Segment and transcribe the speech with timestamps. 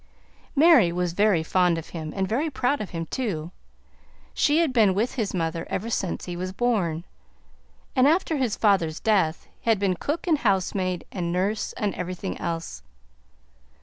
[0.55, 3.51] Mary was very fond of him, and very proud of him, too.
[4.33, 7.03] She had been with his mother ever since he was born;
[7.95, 12.81] and, after his father's death, had been cook and housemaid and nurse and everything else.